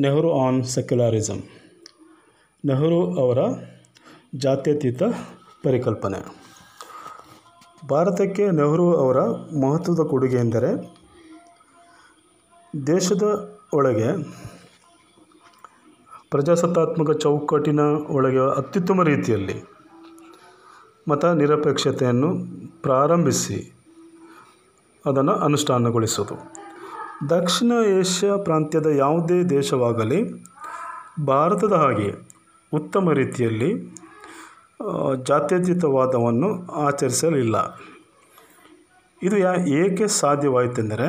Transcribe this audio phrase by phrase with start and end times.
[0.00, 1.42] Nehru on ಸೆಕ್ಯುಲಾರಿಸಮ್
[2.64, 3.38] Nehru ಅವರ
[4.34, 5.02] ಜಾತ್ಯತೀತ
[5.62, 6.36] ಪರಿಕಲ್ಪನೆ.
[7.88, 9.20] ಭಾರತಕ್ಕೆ ನೆಹರು ಅವರ
[9.60, 10.70] ಮಹತ್ವದ ಕೊಡುಗೆ ಎಂದರೆ,
[12.86, 13.22] ದೇಶದ
[13.72, 14.22] ಒಳಗೆ
[16.30, 17.80] ಪ್ರಜಾಸತ್ತಾತ್ಮಕ ಚೌಕಟ್ಟಿನ
[18.10, 19.64] ಒಳಗೆ ಅತ್ಯುತ್ತಮ ರೀತಿಯಲ್ಲಿ
[21.08, 22.34] ಮತ ನಿರಪೇಕ್ಷತೆಯನ್ನು
[22.82, 23.74] ಪ್ರಾರಂಭಿಸಿ
[25.06, 26.63] ಅದನ್ನು ಅನುಷ್ಠಾನಗೊಳಿಸೋದು
[27.28, 30.32] ದಕ್ಷಿಣ ಏಷ್ಯಾ ಪ್ರಾಂತ್ಯದ ಯಾವುದೇ ದೇಶವಾಗಲಿ,
[31.26, 32.14] ಭಾರತದ ಹಾಗೆ
[32.72, 33.70] ಉತ್ತಮ ರೀತಿಯಲ್ಲಿ
[35.22, 37.78] ಜಾತ್ಯತೀತವಾದವನ್ನು ಆಚರಿಸಲಿಲ್ಲ.
[39.22, 41.08] ಇದು ಯಾ, ಏಕೆ ಸಾಧ್ಯವಾಯಿತೆಂದರೆ,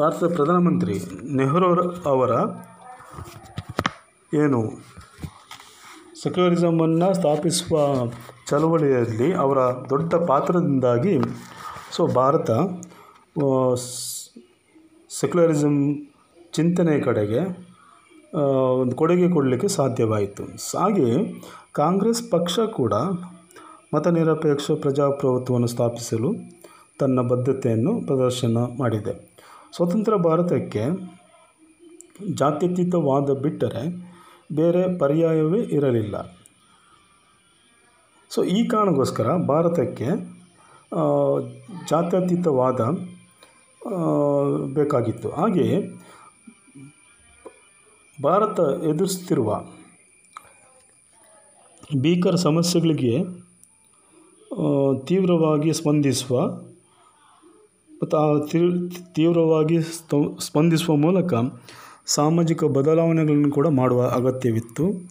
[0.00, 0.98] ಭಾರತದ ಪ್ರಧಾನಮಂತ್ರಿ
[1.36, 2.30] ನೆಹರು ಅವರ
[4.34, 4.60] ಏನು
[6.22, 7.78] ಸೆಕ್ಯುಲರಿಸಮನ್ನು ಸ್ಥಾಪಿಸುವ
[8.46, 11.18] ಚಳವಳಿಯಲ್ಲಿ ಅವರ ದೊಡ್ಡ ಪಾತ್ರದಿಂದಾಗಿ
[11.94, 12.50] ಸೊ ಭಾರತ
[15.10, 15.78] ಸೆಕ್ಯುಲರಿಸಮ್
[16.52, 17.40] ಚಿಂತನೆಯ ಕಡೆಗೆ
[18.80, 20.44] ಒಂದು ಕೊಡುಗೆ ಕೊಡಲಿಕ್ಕೆ ಸಾಧ್ಯವಾಯಿತು.
[20.78, 21.18] ಹಾಗೆಯೇ
[21.72, 22.94] ಕಾಂಗ್ರೆಸ್ ಪಕ್ಷ ಕೂಡ
[23.94, 26.30] ಮತ ನಿರಪೇಕ್ಷ ಪ್ರಜಾಪ್ರಭುತ್ವವನ್ನು ಸ್ಥಾಪಿಸಲು
[26.98, 29.14] ತನ್ನ ಬದ್ಧತೆಯನ್ನು ಪ್ರದರ್ಶನ ಮಾಡಿದೆ.
[29.76, 30.84] ಸ್ವತಂತ್ರ ಭಾರತಕ್ಕೆ
[32.34, 33.84] ಜಾತ್ಯತೀತವಾದ ಬಿಟ್ಟರೆ
[34.54, 36.16] ಬೇರೆ ಪರ್ಯಾಯವೇ ಇರಲಿಲ್ಲ.
[38.30, 40.08] ಸೊ ಈ ಕಾರಣಕ್ಕೋಸ್ಕರ ಭಾರತಕ್ಕೆ
[41.88, 42.80] ಜಾತ್ಯತೀತವಾದ
[44.74, 45.30] ಬೇಕಾಗಿತ್ತು.
[45.30, 46.00] ಹಾಗೆಯೇ
[48.22, 49.64] ಭಾರತ ಎದುರಿಸ್ತಿರುವ
[51.96, 53.18] ಭೀಕರ ಸಮಸ್ಯೆಗಳಿಗೆ
[55.06, 56.40] ತೀವ್ರವಾಗಿ ಸ್ಪಂದಿಸುವ
[58.02, 58.46] ಮತ್ತು ಆ
[59.12, 59.82] ತೀವ್ರವಾಗಿ
[60.40, 61.34] ಸ್ಪಂದಿಸುವ ಮೂಲಕ
[62.06, 65.10] ಸಾಮಾಜಿಕ ಬದಲಾವಣೆಗಳನ್ನು ಕೂಡ ಮಾಡುವ ಅಗತ್ಯವಿತ್ತು.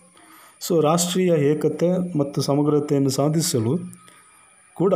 [0.59, 4.00] ಸೊ, ರಾಷ್ಟ್ರೀಯ ಏಕತೆ ಮತ್ತು ಸಮಗ್ರತೆಯನ್ನು ಸಾಧಿಸಲು
[4.75, 4.93] ಕೂಡ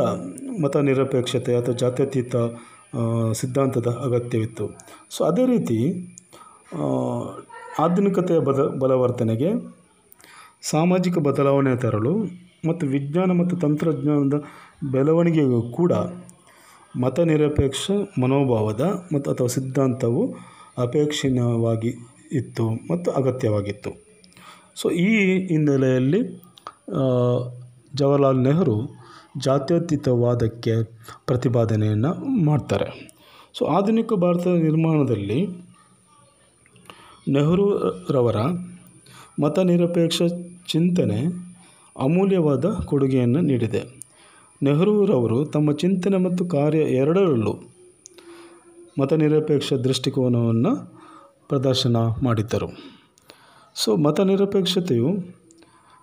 [0.62, 2.36] ಮತ ನಿರಪೇಕ್ಷತೆ ಅಥವಾ ಜಾತ್ಯತೀತ
[3.40, 4.66] ಸಿದ್ಧಾಂತದ ಅಗತ್ಯವಿತ್ತು.
[5.14, 5.78] ಸೊ ಅದೇ ರೀತಿ
[7.84, 9.50] ಆಧುನಿಕತೆಯ ಬದ, ಬಲವರ್ಧನೆಗೆ
[10.72, 12.14] ಸಾಮಾಜಿಕ ಬದಲಾವಣೆ ತರಲು
[12.68, 14.36] ಮತ್ತು ವಿಜ್ಞಾನ ಮತ್ತು ತಂತ್ರಜ್ಞಾನದ
[14.92, 15.92] ಬೆಳವಣಿಗೆಗೂ ಕೂಡ
[16.94, 17.84] ಮತ ನಿರಪೇಕ್ಷ
[18.22, 18.84] ಮನೋಭಾವದ
[19.14, 20.22] ಮತ್ತು ಅಥವಾ ಸಿದ್ಧಾಂತವು
[20.84, 21.92] ಅಪೇಕ್ಷಣೀಯವಾಗಿ
[22.32, 23.90] ಇತ್ತು ಮತ್ತು ಅಗತ್ಯವಾಗಿತ್ತು.
[24.80, 25.08] ಸೊ ಈ
[25.52, 26.20] ಹಿನ್ನೆಲೆಯಲ್ಲಿ
[27.94, 28.78] ಜವಾಹರಲಾಲ್ ನೆಹರು
[29.38, 30.82] ಜಾತ್ಯತೀತವಾದಕ್ಕೆ
[31.26, 33.16] ಪ್ರತಿಪಾದನೆಯನ್ನು ಮಾಡ್ತಾರೆ.
[33.58, 35.46] ಸೊ ಆಧುನಿಕ ಭಾರತದ ನಿರ್ಮಾಣದಲ್ಲಿ
[37.28, 38.36] ನೆಹರೂರವರ
[39.42, 40.22] ಮತ ನಿರಪೇಕ್ಷ
[40.68, 41.20] ಚಿಂತನೆ
[41.98, 43.82] ಅಮೂಲ್ಯವಾದ ಕೊಡುಗೆಯನ್ನು ನೀಡಿದೆ.
[44.62, 47.54] ನೆಹರೂರವರು ತಮ್ಮ ಚಿಂತನೆ ಮತ್ತು ಕಾರ್ಯ ಎರಡರಲ್ಲೂ
[49.00, 50.72] ಮತ ನಿರಪೇಕ್ಷ ದೃಷ್ಟಿಕೋನವನ್ನು
[51.48, 52.68] ಪ್ರದರ್ಶನ ಮಾಡಿದ್ದರು.
[53.74, 54.20] ಸೊ ಮತ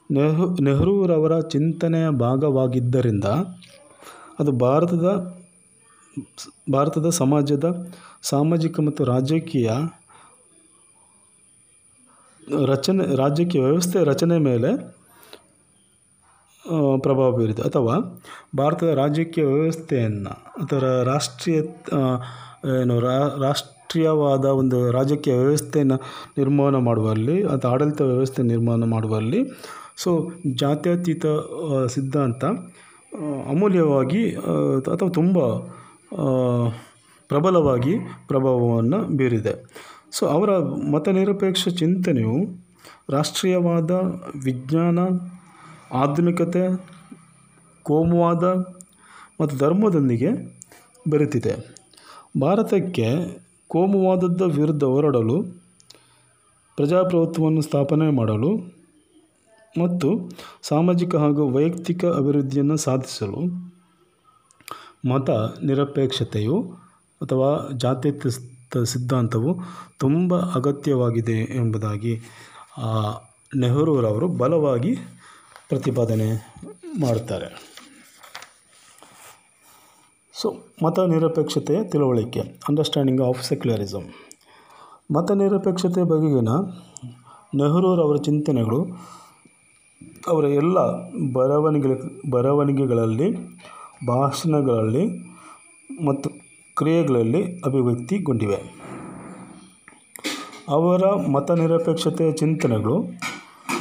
[0.10, 3.28] ನೆಹರು ನೆಹರೂರವರ ಚಿಂತನೆಯ ಭಾಗವಾಗಿದ್ದರಿಂದ
[4.40, 5.08] ಅದು ಭಾರತದ
[6.72, 7.68] ಭಾರತದ ಸಮಾಜದ
[8.24, 9.70] ಸಾಮಾಜಿಕ ಮತ್ತು ರಾಜಕೀಯ
[12.66, 14.70] ರಚನೆ, ರಾಜಕೀಯ ವ್ಯವಸ್ಥೆ ರಚನೆ ಮೇಲೆ
[17.02, 17.62] ಪ್ರಭಾವ ಬೀರಿದೆ.
[17.62, 17.96] ಅಥವಾ
[18.58, 20.34] ಭಾರತದ ರಾಜಕೀಯ ವ್ಯವಸ್ಥೆಯನ್ನು
[20.64, 21.60] ಅಥವಾ ರಾಷ್ಟ್ರೀಯ
[22.74, 22.96] ಏನು
[23.42, 25.98] ರಾಷ್ಟ್ರೀಯವಾದ ಒಂದು ರಾಜಕೀಯ ವ್ಯವಸ್ಥೆಯನ್ನು
[26.38, 29.40] ನಿರ್ಮಾಣ ಮಾಡುವಲ್ಲಿ ಅಥವಾ ಆಡಳಿತ ವ್ಯವಸ್ಥೆ ನಿರ್ಮಾಣ ಮಾಡುವಲ್ಲಿ
[29.98, 31.26] ಸೊ ಜಾತ್ಯತೀತ
[31.88, 32.44] ಸಿದ್ಧಾಂತ
[33.50, 34.32] ಅಮೂಲ್ಯವಾಗಿ
[34.94, 35.40] ಅಥವಾ ತುಂಬ
[37.30, 37.94] ಪ್ರಬಲವಾಗಿ
[38.28, 39.54] ಪ್ರಭಾವವನ್ನು ಬೀರಿದೆ.
[40.12, 40.52] ಸೊ ಅವರ
[40.92, 42.38] ಮತ ನಿರಪೇಕ್ಷ ಚಿಂತನೆಯು
[43.10, 43.92] ರಾಷ್ಟ್ರೀಯವಾದ
[44.44, 45.00] ವಿಜ್ಞಾನ,
[45.94, 46.66] ಆಧುನಿಕತೆ,
[47.84, 48.44] ಕೋಮುವಾದ
[49.42, 50.30] ಮತ್ತು ಧರ್ಮದೊಂದಿಗೆ
[51.10, 51.54] ಬೆರೆತಿದೆ.
[52.42, 53.08] ಭಾರತಕ್ಕೆ
[53.68, 55.38] ಕೋಮುವಾದದ ವಿರುದ್ಧ ಹೋರಾಡಲು,
[56.76, 58.52] ಪ್ರಜಾಪ್ರಭುತ್ವವನ್ನು ಸ್ಥಾಪನೆ ಮಾಡಲು
[59.82, 60.30] ಮತ್ತು
[60.62, 63.42] ಸಾಮಾಜಿಕ ಹಾಗೂ ವೈಯಕ್ತಿಕ ಅಭಿವೃದ್ಧಿಯನ್ನು ಸಾಧಿಸಲು
[65.10, 65.30] ಮತ
[65.64, 66.58] ನಿರಪೇಕ್ಷತೆಯು
[67.22, 69.60] ಅಥವಾ ಜಾತ್ಯತೀತ ಸಿದ್ಧಾಂತವು
[70.00, 72.22] ತುಂಬ ಅಗತ್ಯವಾಗಿದೆ ಎಂಬುದಾಗಿ
[73.58, 74.96] ನೆಹರೂರವರು ಬಲವಾಗಿ
[75.70, 76.28] ಪ್ರತಿಪಾದನೆ
[77.00, 77.74] ಮಾಡ್ತಾರೆ.
[80.34, 80.50] ಸೊ
[80.84, 84.08] ಮತ ನಿರಪೇಕ್ಷತೆಯ ತಿಳುವಳಿಕೆ ಅಂಡರ್ಸ್ಟ್ಯಾಂಡಿಂಗ್ ಆಫ್ ಸೆಕ್ಯುಲರಿಸಮ್
[85.14, 86.50] ಮತ ನಿರಪೇಕ್ಷತೆ ಬಗೆಗಿನ
[87.56, 88.80] ನೆಹರೂರವರ ಚಿಂತನೆಗಳು
[90.28, 90.80] ಅವರ ಎಲ್ಲ
[91.34, 91.96] ಬರವಣಿಗೆ
[92.30, 93.28] ಬರವಣಿಗೆಗಳಲ್ಲಿ,
[94.08, 95.04] ಭಾಷಣಗಳಲ್ಲಿ
[96.06, 96.30] ಮತ್ತು
[96.78, 98.60] ಕ್ರಿಯೆಗಳಲ್ಲಿ ಅಭಿವ್ಯಕ್ತಿಗೊಂಡಿವೆ.
[100.70, 102.98] ಅವರ ಮತ ನಿರಪೇಕ್ಷತೆಯ ಚಿಂತನೆಗಳು,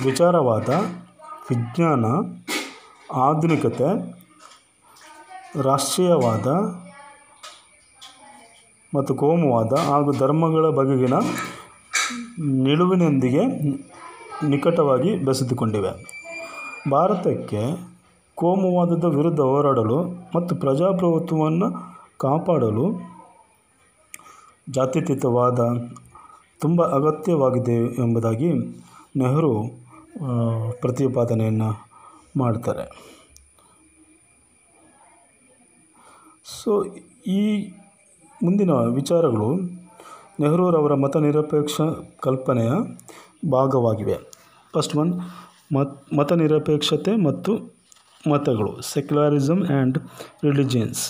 [0.04, 0.68] ವಿಚಾರವಾದ,
[1.50, 2.04] ವಿಜ್ಞಾನ,
[3.12, 3.90] ಆಧುನಿಕತೆ,
[5.62, 6.46] ರಾಷ್ಟ್ರೀಯವಾದ
[8.94, 11.14] ಮತ್ತು ಕೋಮುವಾದ ಹಾಗೂ ಧರ್ಮಗಳ ಬಗೆಗಿನ
[12.62, 13.44] ನಿಲುವಿನೊಂದಿಗೆ
[14.48, 16.22] ನಿಕಟವಾಗಿ ಬೆಸೆದುಕೊಂಡಿವೆ.
[16.90, 17.92] ಭಾರತಕ್ಕೆ
[18.34, 20.04] ಕೋಮುವಾದದ ವಿರುದ್ಧ ಹೋರಾಡಲು
[20.36, 23.12] ಮತ್ತು ಪ್ರಜಾಪ್ರಭುತ್ವವನ್ನು ಕಾಪಾಡಲು
[24.70, 25.58] ಜಾತ್ಯತೀತವಾದ
[26.60, 28.52] ತುಂಬ ಅಗತ್ಯವಾಗಿದೆ ಎಂಬುದಾಗಿ
[29.16, 29.64] ನೆಹರು
[30.80, 31.88] ಪ್ರತಿಪಾದನೆಯನ್ನು
[32.36, 33.12] ಮಾಡ್ತಾರೆ.
[36.64, 36.84] ಸೊ,
[37.26, 37.72] ಈ
[38.44, 39.56] ಮುಂದಿನ ವಿಚಾರಗಳು
[40.40, 41.80] ನೆಹರೂರವರ ಮತ ನಿರಪೇಕ್ಷ
[42.20, 42.70] ಕಲ್ಪನೆಯ
[43.50, 44.31] ಭಾಗವಾಗಿವೆ.
[44.74, 45.12] ಫಸ್ಟ್ ಒನ್,
[45.74, 47.52] ಮತ್ ಮತ ನಿರಪೇಕ್ಷತೆ ಮತ್ತು
[48.30, 49.98] ಮತಗಳು ಸೆಕ್ಯುಲಾರಿಸಮ್ ಆ್ಯಂಡ್
[50.44, 51.02] ರಿಲಿಜಿಯನ್ಸ್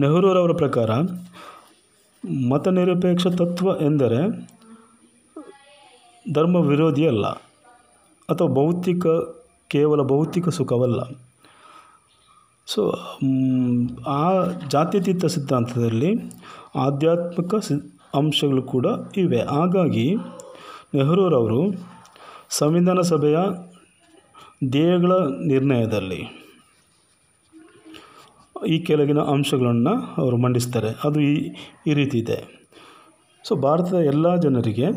[0.00, 0.90] ನೆಹರೂರವರ ಪ್ರಕಾರ
[2.50, 4.20] ಮತ ನಿರಪೇಕ್ಷ ತತ್ವ ಎಂದರೆ
[6.32, 7.26] ಧರ್ಮ ವಿರೋಧಿಯಲ್ಲ
[8.28, 9.06] ಅಥವಾ ಭೌತಿಕ,
[9.68, 11.00] ಕೇವಲ ಭೌತಿಕ ಸುಖವಲ್ಲ.
[12.66, 12.82] ಸೊ
[14.06, 16.10] ಆ ಜಾತ್ಯತೀತ ಸಿದ್ಧಾಂತದಲ್ಲಿ
[16.76, 17.74] ಆಧ್ಯಾತ್ಮಿಕ ಸಿ,
[18.14, 18.86] ಅಂಶಗಳು ಕೂಡ
[19.16, 19.40] ಇವೆ.
[19.42, 20.06] ಹಾಗಾಗಿ
[20.94, 21.62] ನೆಹರೂರವರು
[22.58, 23.38] ಸಂವಿಧಾನ ಸಭೆಯ
[24.70, 25.12] ಧ್ಯೇಯಗಳ
[25.46, 26.20] ನಿರ್ಣಯದಲ್ಲಿ
[28.68, 30.90] ಈ ಕೆಳಗಿನ ಅಂಶಗಳನ್ನು ಅವರು ಮಂಡಿಸ್ತಾರೆ.
[31.06, 31.34] ಅದು ಈ
[31.86, 32.38] ಈ ರೀತಿ ಇದೆ.
[33.44, 34.88] ಸೊ ಭಾರತದ ಎಲ್ಲ ಜನರಿಗೆ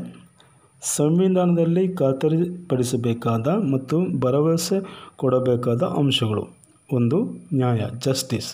[0.81, 4.79] ಸಂವಿಧಾನದಲ್ಲಿ ಖಾತರಿಪಡಿಸಬೇಕಾದ ಮತ್ತು ಭರವಸೆ
[5.15, 6.43] ಕೊಡಬೇಕಾದ ಅಂಶಗಳು.
[6.89, 7.17] ಒಂದು,
[7.53, 8.49] ನ್ಯಾಯ, ಜಸ್ಟಿಸ್,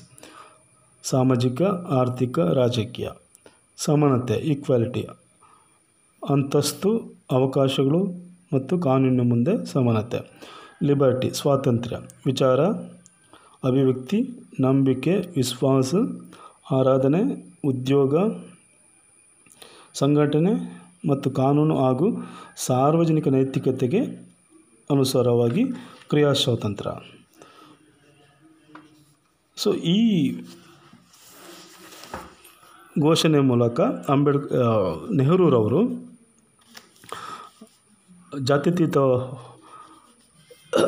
[1.04, 1.62] ಸಾಮಾಜಿಕ,
[2.02, 3.10] ಆರ್ಥಿಕ, ರಾಜಕೀಯ,
[3.78, 5.04] ಸಮಾನತೆ ಈಕ್ವಾಲಿಟಿ
[6.22, 6.92] ಅಂತಸ್ತು,
[7.32, 10.20] ಅವಕಾಶಗಳು ಮತ್ತು ಕಾನೂನಿನ ಮುಂದೆ ಸಮಾನತೆ.
[10.84, 12.60] ಲಿಬರ್ಟಿ, ಸ್ವಾತಂತ್ರ್ಯ, ವಿಚಾರ,
[13.64, 14.20] ಅಭಿವ್ಯಕ್ತಿ,
[14.60, 15.92] ನಂಬಿಕೆ, ವಿಶ್ವಾಸ,
[16.72, 17.22] ಆರಾಧನೆ,
[17.66, 18.16] ಉದ್ಯೋಗ,
[19.94, 20.54] ಸಂಘಟನೆ
[21.10, 22.08] ಮತ್ತು ಕಾನೂನು ಹಾಗೂ
[22.58, 24.02] ಸಾರ್ವಜನಿಕ ನೈತಿಕತೆಗೆ
[24.92, 25.64] ಅನುಸಾರವಾಗಿ
[26.10, 26.92] ಕ್ರಿಯಾ ಸ್ವಾತಂತ್ರ್ಯ
[29.58, 29.98] ಸೊ ಈ
[33.02, 34.54] ಘೋಷಣೆ ಮೂಲಕ ಅಂಬೇಡ್ಕರ್
[35.14, 36.11] ನೆಹರೂರವರು
[38.40, 38.98] ಜಾತ್ಯತೀತ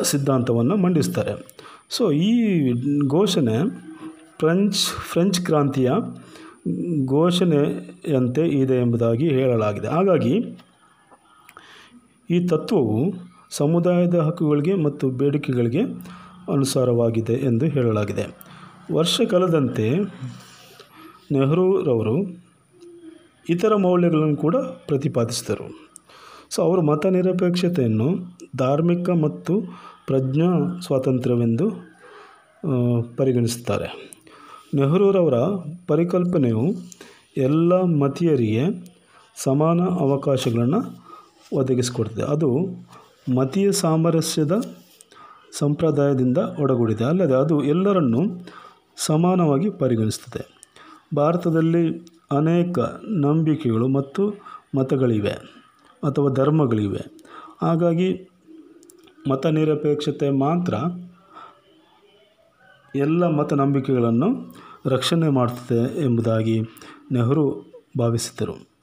[0.02, 1.54] ಸಿದ್ಧಾಂತವನ್ನು ಮಂಡಿಸ್ತಾರೆ.
[1.90, 2.72] ಸೊ ಈ
[3.08, 3.56] ಘೋಷಣೆ
[4.38, 5.90] ಫ್ರೆಂಚ್ ಫ್ರೆಂಚ್ ಕ್ರಾಂತಿಯ
[7.06, 9.88] ಘೋಷಣೆಯಂತೆ ಇದೆ ಎಂಬುದಾಗಿ ಹೇಳಲಾಗಿದೆ.
[9.88, 10.58] ಹಾಗಾಗಿ,
[12.30, 13.12] ಈ ತತ್ವವು
[13.50, 15.82] ಸಮುದಾಯದ ಹಕ್ಕುಗಳಿಗೆ ಮತ್ತು ಬೇಡಿಕೆಗಳಿಗೆ
[16.52, 18.26] ಅನುಸಾರವಾಗಿದೆ ಎಂದು ಹೇಳಲಾಗಿದೆ.
[18.92, 19.90] ವರ್ಷ ಕಳೆದಂತೆ
[21.32, 22.44] ನೆಹರೂರವರು
[23.48, 25.93] ಇತರ ಮೌಲ್ಯಗಳನ್ನು ಕೂಡ ಪ್ರತಿಪಾದಿಸಿದರು.
[26.54, 28.08] ಸೊ ಅವರು ಮತ ನಿರಪೇಕ್ಷತೆಯನ್ನು
[28.56, 29.54] ಧಾರ್ಮಿಕ ಮತ್ತು
[30.06, 30.48] ಪ್ರಜ್ಞಾ
[30.86, 31.66] ಸ್ವಾತಂತ್ರ್ಯವೆಂದು
[33.16, 33.88] ಪರಿಗಣಿಸುತ್ತಾರೆ.
[34.74, 35.38] ನೆಹರೂರವರ
[35.86, 36.64] ಪರಿಕಲ್ಪನೆಯು
[37.36, 37.72] ಎಲ್ಲ
[38.02, 38.64] ಮತೀಯರಿಗೆ
[39.44, 40.80] ಸಮಾನ ಅವಕಾಶಗಳನ್ನು
[41.52, 42.22] ಒದಗಿಸಿಕೊಡ್ತದೆ.
[42.22, 42.50] ಅದು
[43.34, 44.54] ಮತೀಯ ಸಾಮರಸ್ಯದ
[45.58, 47.04] ಸಂಪ್ರದಾಯದಿಂದ ಒಡಗೂಡಿದೆ.
[47.04, 48.22] ಅಲ್ಲದೆ ಅದು ಎಲ್ಲರನ್ನೂ
[49.06, 50.42] ಸಮಾನವಾಗಿ ಪರಿಗಣಿಸುತ್ತದೆ.
[51.16, 51.84] ಭಾರತದಲ್ಲಿ
[52.38, 52.78] ಅನೇಕ
[53.24, 54.22] ನಂಬಿಕೆಗಳು ಮತ್ತು
[54.74, 55.63] ಮತಗಳಿವೆ.
[56.06, 57.00] ಅಥವಾ ಧರ್ಮಗಳಿವೆ.
[57.62, 58.28] ಹಾಗಾಗಿ
[59.30, 60.74] ಮತ ನಿರಪೇಕ್ಷತೆ ಮಾತ್ರ
[62.94, 64.54] ಎಲ್ಲ ಮತ ನಂಬಿಕೆಗಳನ್ನು
[64.86, 66.60] ರಕ್ಷಣೆ ಮಾಡುತ್ತದೆ ಎಂಬುದಾಗಿ
[67.12, 68.74] ನೆಹರು ಭಾವಿಸಿದರು.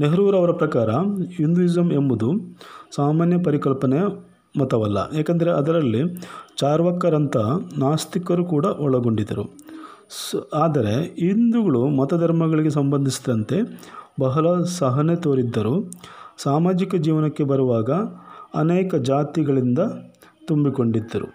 [0.00, 0.90] ನೆಹರೂರವರ ಪ್ರಕಾರ
[1.36, 2.32] ಹಿಂದೂಯಿಸಮ್ ಎಂಬುದು
[2.96, 4.02] ಸಾಮಾನ್ಯ ಪರಿಕಲ್ಪನೆಯ
[4.60, 5.16] ಮತವಲ್ಲ.
[5.16, 6.02] ಏಕೆಂದರೆ ಅದರಲ್ಲಿ
[6.56, 7.36] ಚಾರ್ವಕ್ಕರಂಥ
[7.78, 9.65] ನಾಸ್ತಿಕರು ಕೂಡ ಒಳಗೊಂಡಿದ್ದರು.
[10.54, 13.80] ಆದರೆ ಹಿಂದೂಗಳು ಮತಧರ್ಮಗಳಿಗೆ ಸಂಬಂಧಿಸಿದಂತೆ
[14.20, 15.90] ಬಹಳ ಸಹನೆ ತೋರಿದ್ದರು.
[16.38, 17.90] ಸಾಮಾಜಿಕ ಜೀವನಕ್ಕೆ ಬರುವಾಗ
[18.54, 19.78] ಅನೇಕ ಜಾತಿಗಳಿಂದ
[20.46, 21.26] ತುಂಬಿಕೊಂಡಿದ್ದರು.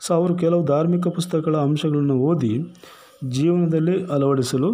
[0.00, 2.64] ಸೊ, ಅವರು ಕೆಲವು ಧಾರ್ಮಿಕ ಪುಸ್ತಕಗಳ ಅಂಶಗಳನ್ನು ಓದಿ
[3.28, 4.72] ಜೀವನದಲ್ಲಿ ಅಳವಡಿಸಲು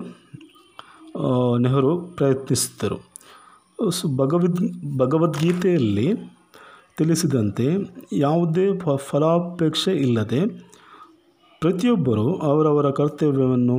[1.59, 3.11] ನೆಹರು ಪ್ರಯತ್ನಿಸಿದ್ದರು.
[3.90, 6.14] ಸೊ, ಭಗವದ್, ಭಗವದ್ಗೀತೆಯಲ್ಲಿ
[6.97, 7.76] ತಿಳಿಸಿದಂತೆ
[8.12, 10.68] ಯಾವುದೇ ಫಲಾಪೇಕ್ಷೆ ಇಲ್ಲದೆ
[11.61, 13.77] ಪ್ರತಿಯೊಬ್ಬರೂ ಅವರವರ ಕರ್ತವ್ಯವನ್ನು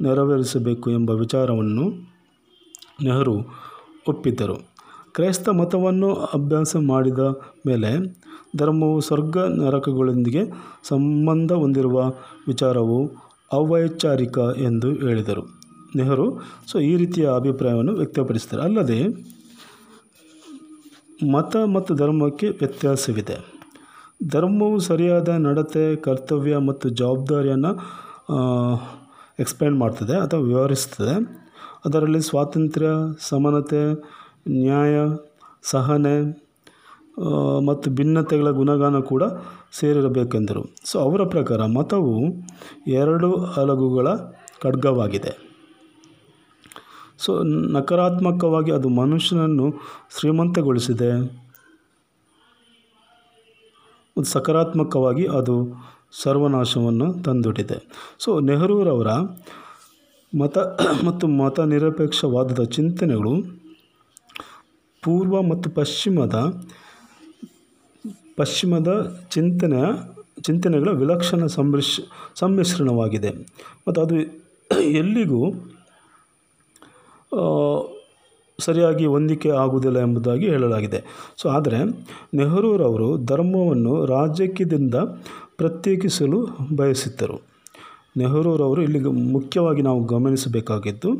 [0.00, 1.84] ನೆರವೇರಿಸಬೇಕು ಎಂಬ ವಿಚಾರವನ್ನು
[3.02, 3.34] ನೆಹರು
[4.08, 4.56] ಒಪ್ಪಿದ್ದರು.
[5.14, 7.18] ಕ್ರೈಸ್ತ ಮತವನ್ನು ಅಭ್ಯಾಸ ಮಾಡಿದ
[7.66, 7.90] ಮೇಲೆ
[8.56, 10.42] ಧರ್ಮವು ಸ್ವರ್ಗ ನರಕಗಳೊಂದಿಗೆ
[10.82, 12.08] ಸಂಬಂಧ ಹೊಂದಿರುವ
[12.48, 12.98] ವಿಚಾರವು
[13.52, 15.44] ಅವೈಚಾರಿಕ ಎಂದು ಹೇಳಿದರು.
[15.96, 16.26] ನೆಹರು
[16.66, 18.60] ಸೊ ಈ ರೀತಿಯ ಅಭಿಪ್ರಾಯವನ್ನು ವ್ಯಕ್ತಪಡಿಸಿದರು.
[18.60, 19.00] ಅಲ್ಲದೆ
[21.32, 23.59] ಮತ ಮತ್ತು ಧರ್ಮಕ್ಕೆ ವ್ಯತ್ಯಾಸವಿದೆ.
[24.28, 27.72] ಧರ್ಮವು ಸರಿಯಾದ ನಡತೆ, ಕರ್ತವ್ಯ ಮತ್ತು ಜವಾಬ್ದಾರಿಯನ್ನು
[29.38, 31.14] ಎಕ್ಸ್ಪ್ಲೇನ್ ಮಾಡ್ತದೆ ಅಥವಾ ವಿವರಿಸ್ತದೆ.
[31.84, 32.88] ಅದರಲ್ಲಿ ಸ್ವಾತಂತ್ರ್ಯ,
[33.20, 33.82] ಸಮಾನತೆ,
[34.48, 34.96] ನ್ಯಾಯ,
[35.62, 36.16] ಸಹನೆ
[37.66, 39.22] ಮತ್ತು ಭಿನ್ನತೆಗಳ ಗುಣಗಾನ ಕೂಡ
[39.72, 40.62] ಸೇರಿರಬೇಕೆಂದರು.
[40.84, 42.14] ಸೊ ಅವರ ಪ್ರಕಾರ ಮತವು
[42.86, 44.08] ಎರಡು ಹಲಗುಗಳ
[44.62, 45.32] ಖಡ್ಗವಾಗಿದೆ.
[47.18, 49.66] ಸೊ ನಕಾರಾತ್ಮಕವಾಗಿ ಅದು ಮನುಷ್ಯನನ್ನು
[50.18, 51.10] ಶ್ರೀಮಂತಗೊಳಿಸಿದೆ.
[54.20, 55.54] ಮತ್ತು ಸಕಾರಾತ್ಮಕವಾಗಿ ಅದು
[56.22, 57.76] ಸರ್ವನಾಶವನ್ನು ತಂದೊಡ್ಡಿದೆ.
[58.18, 59.10] ಸೊ ನೆಹರೂರವರ
[60.32, 60.58] ಮತ
[61.06, 63.32] ಮತ್ತು ಮತ ನಿರಪೇಕ್ಷವಾದದ ಚಿಂತನೆಗಳು
[65.02, 66.36] ಪೂರ್ವ ಮತ್ತು ಪಶ್ಚಿಮದ
[68.36, 68.90] ಪಶ್ಚಿಮದ
[69.30, 69.86] ಚಿಂತನೆಯ
[70.42, 71.94] ಚಿಂತನೆಗಳ ವಿಲಕ್ಷಣ ಸಂಮಿಶ್,
[72.34, 73.30] ಸಮ್ಮಿಶ್ರಣವಾಗಿದೆ.
[73.88, 74.16] ಮತ್ತು ಅದು
[74.98, 75.42] ಎಲ್ಲಿಗೂ
[78.60, 81.00] ಸರಿಯಾಗಿ ಹೊಂದಿಕೆ ಆಗುವುದಿಲ್ಲ ಎಂಬುದಾಗಿ ಹೇಳಲಾಗಿದೆ.
[81.36, 81.78] ಸೊ ಆದರೆ
[82.34, 84.96] ನೆಹರೂರವರು ಧರ್ಮವನ್ನು ರಾಜಕೀಯದಿಂದ
[85.56, 86.40] ಪ್ರತ್ಯೇಕಿಸಲು
[86.72, 87.38] ಬಯಸಿದ್ದರು.
[88.16, 89.00] ನೆಹರೂರವರು ಇಲ್ಲಿ
[89.36, 91.10] ಮುಖ್ಯವಾಗಿ ನಾವು ಗಮನಿಸಬೇಕಾಗಿದ್ದು,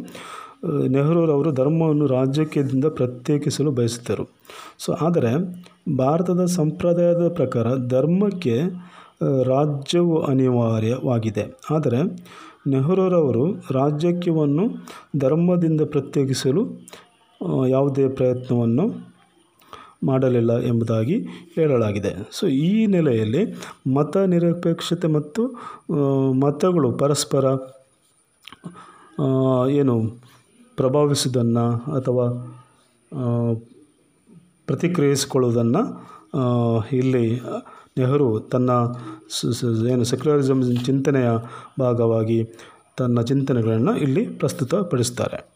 [0.88, 4.24] ನೆಹರೂರವರು ಧರ್ಮವನ್ನು ರಾಜಕೀಯದಿಂದ ಪ್ರತ್ಯೇಕಿಸಲು ಬಯಸಿದ್ದರು.
[4.78, 5.32] ಸೊ ಆದರೆ
[5.96, 8.56] ಭಾರತದ ಸಂಪ್ರದಾಯದ ಪ್ರಕಾರ ಧರ್ಮಕ್ಕೆ
[9.44, 11.44] ರಾಜ್ಯವು ಅನಿವಾರ್ಯವಾಗಿದೆ.
[11.70, 12.00] ಆದರೆ
[12.66, 14.64] ನೆಹರೂರವರು ರಾಜಕೀಯವನ್ನು
[15.18, 16.62] ಧರ್ಮದಿಂದ ಪ್ರತ್ಯೇಕಿಸಲು
[17.68, 19.10] ಯಾವುದೇ ಪ್ರಯತ್ನವನ್ನು
[20.04, 22.14] ಮಾಡಲಿಲ್ಲ ಎಂಬುದಾಗಿ ಹೇಳಲಾಗಿದೆ.
[22.32, 23.42] ಸೊ ಈ ನೆಲೆಯಲ್ಲಿ
[23.94, 25.42] ಮತ ನಿರಪೇಕ್ಷತೆ ಮತ್ತು
[26.40, 27.44] ಮತಗಳು ಪರಸ್ಪರ
[29.70, 29.96] ಏನು
[30.76, 32.26] ಪ್ರಭಾವಿಸುವುದನ್ನು ಅಥವಾ
[34.66, 35.82] ಪ್ರತಿಕ್ರಿಯಿಸಿಕೊಳ್ಳುವುದನ್ನು
[36.92, 37.40] ಇಲ್ಲಿ
[37.98, 38.70] ನೆಹರು ತನ್ನ
[39.88, 41.30] ಏನು ಸೆಕ್ಯುಲರಿಸಮ್ ಚಿಂತನೆಯ
[41.80, 42.38] ಭಾಗವಾಗಿ
[42.98, 45.49] ತನ್ನ ಚಿಂತನೆಗಳನ್ನು ಇಲ್ಲಿ ಪ್ರಸ್ತುತಪಡಿಸ್ತಾರೆ.